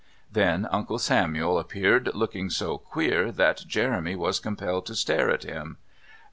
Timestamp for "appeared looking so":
1.59-2.79